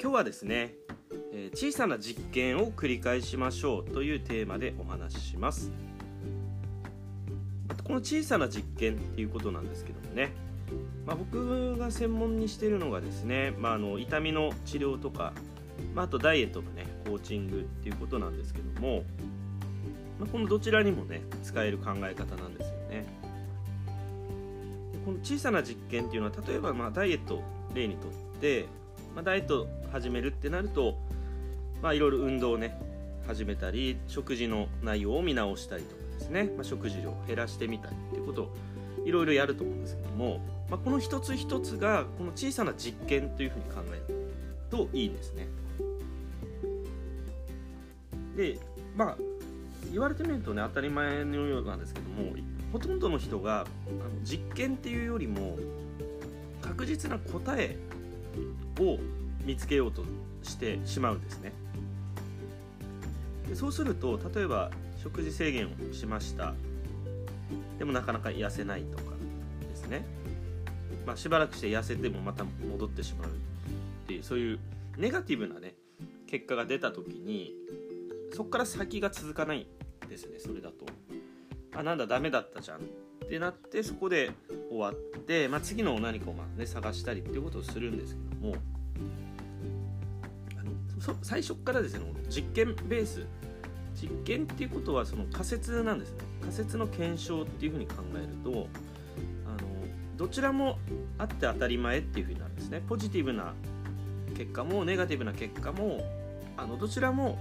[0.00, 0.74] 今日はですね、
[1.32, 5.70] えー小さな実験を繰り返しましょうというテーマでお話しします。
[7.84, 10.32] この小さな実験っていうことなんですけどもね、
[11.04, 15.32] まあ、僕が専門にしているのがですね、まあ、あの痛みの治療とか、
[15.94, 19.02] まあ、あとダイエットのねコーチングっていうことなんですけども、
[20.18, 23.04] まあ、このどちらにもね使える考え方なんですよね。
[25.04, 27.42] この小さな実験っていうのは例えばまあダイエットを
[27.74, 28.66] 例にとって、
[29.14, 30.96] まあ、ダイエット始めるってなると
[31.82, 32.78] まあいろいろ運動をね
[33.26, 38.54] 始めたり食事の内容を見直したりとかですね、まあ、食事量を減らしてみたりっていうことを
[39.04, 44.28] いろいろやると思うんですけども、まあ、この一つ一つがこの小さな実験というふうに考える
[44.70, 45.48] といいですね。
[48.36, 48.58] で
[48.96, 49.16] まあ
[49.90, 52.34] 言われてみるとね当たり前のようなんですけども
[52.72, 53.66] ほとんどの人があの
[54.24, 55.58] 実験っていうよりも
[56.62, 57.76] 確実な答え
[58.80, 58.98] を
[59.44, 60.04] 見つけようと
[60.42, 61.52] してしまうんですね。
[63.48, 64.70] でそうすると例えば
[65.02, 66.54] 食事制限をしました。
[67.78, 69.12] でもなかなか痩せないとか
[69.68, 70.04] ですね、
[71.06, 73.30] まあ、しばらくして痩せてもまた戻ってしまうっ
[74.06, 74.58] ていうそういう
[74.96, 75.74] ネガティブなね
[76.28, 77.52] 結果が出た時に
[78.32, 79.66] そこから先が続かない
[80.06, 80.86] んですねそれだと。
[81.74, 82.80] あなんだダメだったじゃん。
[83.32, 84.30] ってなってそこで
[84.68, 88.54] 終わって、まあ、次の何かをまあ、ね、探したりっていうことをするんですけども
[90.60, 93.26] あの最初からですね実験ベース。
[93.94, 96.18] 実験っていうことはその仮説なんですね。
[96.40, 98.66] 仮説の検証っていうふうに考えると
[99.46, 99.58] あの
[100.16, 100.78] どちらも
[101.18, 102.82] あって当たり前っていうふうになるんですね。
[102.86, 103.54] ポジティブな
[104.36, 106.00] 結果もネガティブな結果も
[106.58, 107.38] あのどちらも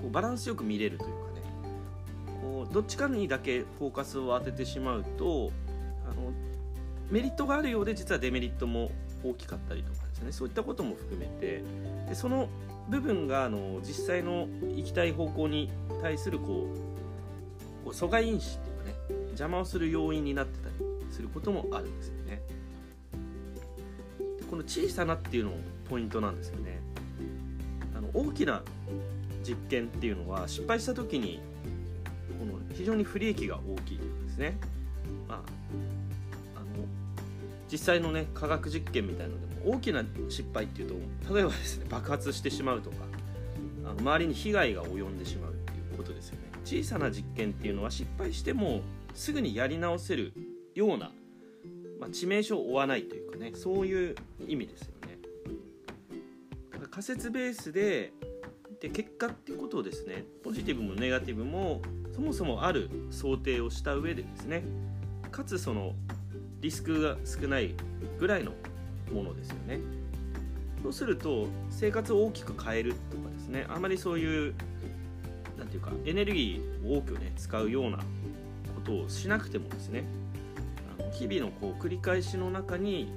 [0.00, 1.23] こうバランスよく見れるというか
[2.44, 5.50] こうどっちかにだけフォーカスを当ててしまうと
[6.06, 6.30] あの
[7.10, 8.90] メリットがあるようで実はデメリットも
[9.24, 10.32] 大きかったりとかですね。
[10.32, 11.62] そういったことも含めて。
[12.06, 12.48] でその
[12.90, 14.46] 部分があの実際の
[14.76, 15.70] 行きたい方向に
[16.02, 16.66] 対するこ
[17.82, 18.94] うこう阻害因子っていうかね
[19.28, 20.74] 邪魔をする要因になってたり
[21.10, 22.42] することもあるんですよね。
[24.38, 25.56] でこの小さなっていうのも
[25.88, 26.78] ポイントなんですよね。
[27.96, 28.62] あの大きな
[29.42, 31.40] 実験っていうのは失敗した時に
[32.74, 34.58] 非常に不利益が大きいというですね。
[35.28, 35.38] まあ
[36.56, 36.66] あの
[37.70, 42.96] 実際のね科学実験みたいのでも大きな失敗っていうと例えばですね爆発してしまうとか
[43.84, 46.40] あの周りに被害が及んでしまうっていうことですよね。
[46.64, 48.80] 小さな実験っていうのは失敗しても
[49.14, 50.32] すぐにやり直せる
[50.74, 51.12] ような、
[52.00, 54.14] まあ、致命傷を負わないというかねそういう
[54.48, 55.18] 意味ですよね。
[56.72, 58.12] だから仮説ベースで
[58.80, 61.80] で結果っていうことをですねポジティブもネガティブも
[62.14, 64.62] そもそもある想定をした上でですね
[65.32, 65.94] かつその
[66.60, 67.74] リスクが少ない
[68.20, 68.52] ぐらいの
[69.12, 69.80] ものですよね。
[70.82, 74.54] そうすると生活を大きく変えるとかですねあまりそういう
[75.58, 78.02] なんていうかエネルギーを多くね使うようなこ
[78.84, 80.04] とをしなくてもですね
[80.98, 83.10] あの日々のこう繰り返しの中に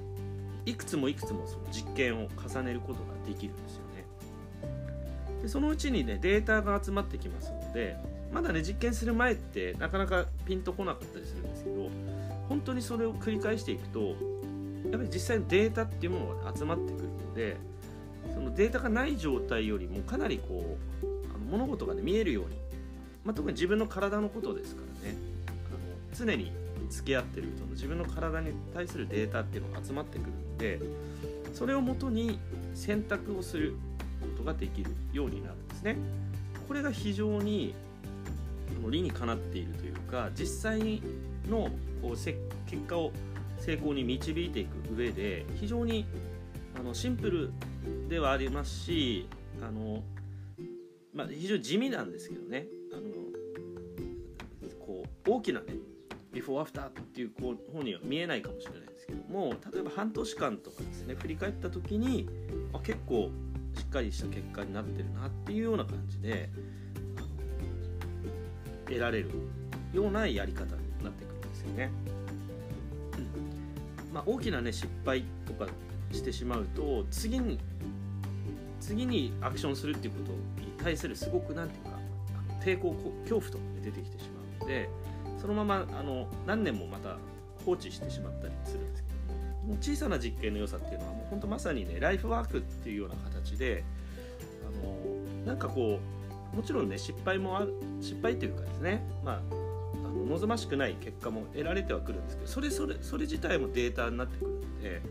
[0.64, 4.06] いくつもいくつもその実験を重ねることができるんですよね。
[5.42, 7.96] でそのうちにねデータが集まってきますので
[8.32, 11.88] まだね実験する前ってなかなかピンとこなかったりするんですけど
[12.48, 14.14] 本当にそれを繰り返していくとやっ
[14.92, 17.56] ぱり実際のデータっていうものが集まってくるので
[18.32, 22.56] そのデータがない状態よりもかなりこうあの物事が、ね、見えるように、
[23.24, 25.16] まあ、特に自分の体のことですからね
[25.48, 26.52] あの常に
[26.90, 30.80] 付き合ってるその自分の体に対するデータっていうのが集まってくるので
[31.52, 32.38] それをもとに
[32.74, 33.74] 選択をする
[34.20, 35.96] ことができるようになるんですね。
[36.66, 37.74] これが非常に
[38.76, 41.02] あの理にかなっているというか実際
[41.48, 41.70] の
[42.02, 42.36] こう結
[42.86, 43.12] 果を
[43.58, 46.06] 成功に導いていく上で非常に
[46.78, 47.50] あのシンプル
[48.08, 49.28] ではありますし
[49.60, 50.02] あの、
[51.12, 52.66] まあ、非常に地味なんですけどね。
[52.92, 53.02] あの
[54.86, 55.66] こう大きなね
[56.32, 62.28] ビフォーアフターっていうこう方には見えないかもしれないですけども例えば半年間とかですね振り返った時に
[62.72, 63.30] あ結構
[63.74, 66.50] しっかりした結果になってるなっていうような感じで
[68.88, 69.30] 得られる
[69.92, 70.70] ようなやり方に
[71.02, 71.90] なってくるんですよね。
[73.16, 75.66] うんまあ、大きなね失敗とか
[76.12, 77.58] してしまうと次に
[78.80, 80.32] 次にアクションするっていうこと
[80.62, 81.98] に対するすごくなんていうか
[82.64, 84.88] 抵抗恐怖とか出てきてしまうので
[85.40, 87.16] そのままあの何年もまた
[87.64, 89.08] 放置してしまったりするんですけ
[89.66, 93.84] ども小さな実験の良さっていうのはもう本当まさにねライフワークっていうような形で
[94.66, 96.17] あのなんかこう
[96.54, 99.02] もちろんね失敗もある失敗っていうかですね。
[99.24, 99.40] まあ
[100.04, 105.02] あの望ましくない結果も得られてはくるんですけどそれそれそれ自体もデータになってくるので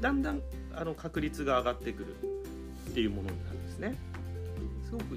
[0.00, 0.42] だんだん
[0.74, 2.14] あの確率が上がってくる
[2.90, 3.96] っていうものになるんですね。
[4.84, 5.16] すごく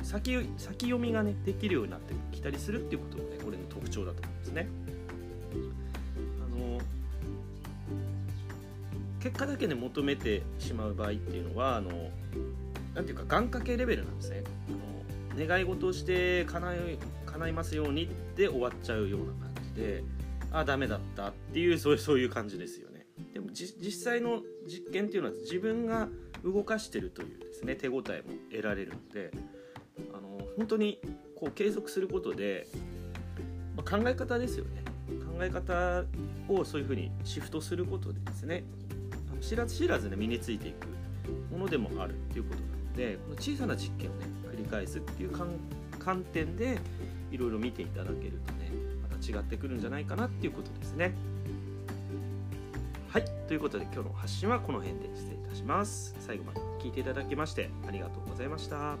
[0.00, 4.68] う先先読みがねできるようになってきたりするっていうことがねこれの特徴だと思うんですね。
[6.42, 6.80] あの
[9.20, 11.90] 結果だけで求めてしまう場合っていうのはあの
[12.94, 14.44] なんていうか願掛けレベルなんですね。
[15.36, 16.78] 願い事をして叶い
[17.26, 20.04] 叶いますようにって終わっちゃうような感じで
[20.52, 23.06] あダメだったっていうそういうそういう感じですよね。
[23.32, 26.08] でも実際の実験っていうのは自分が
[26.44, 29.30] 動かしてるというですね手応えも得られるので
[30.12, 31.00] あの本当に
[31.36, 32.68] こう継続することで、
[33.76, 34.84] まあ、考え方ですよね。
[35.36, 36.04] 考え方
[36.48, 38.64] をそういうふうにシフトすることでですね
[39.40, 40.86] 知らず知らずね身についていく
[41.52, 45.30] ものでもあるっていうことなのでこの小さな実験をねり返すっていう
[45.98, 46.78] 観点で
[47.30, 48.70] いろいろ見ていただけるとね
[49.02, 51.14] また違ってくるんじゃないかなっていうことですね。
[53.10, 53.24] はい。
[53.46, 56.16] ということで今日の発信はこの辺で失礼いたします。
[56.18, 58.96] 最後まで聞いていただきましてありがとうございました。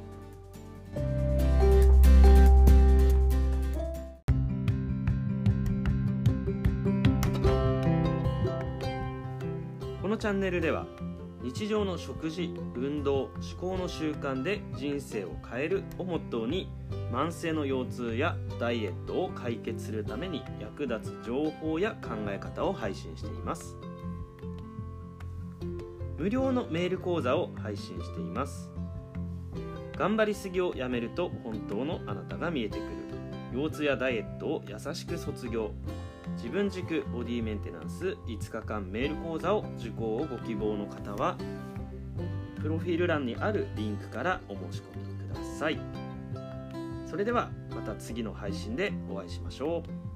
[10.00, 10.86] このチャンネルでは
[11.44, 16.70] 日常の食事運動思考の習慣で人生を変えるをモットーに
[17.12, 23.76] 慢性の腰痛やダイエットを解決するために役立つ情報や考え方を配信しています。
[26.16, 28.70] 無料のメール講座を配信しています。
[29.98, 32.88] 頑張りすぎをやめると本当のあなたが見えてくる。
[33.52, 35.72] 腰痛やダイエットを優しく卒業。
[36.36, 41.36] 自分軸ボディメンテナンス5日間メール講座を受講をご希望の方は
[42.60, 45.78] プロフィール欄にあるリンクからお申し込みください。
[47.06, 50.13] それではまた次の配信でお会いしましょう。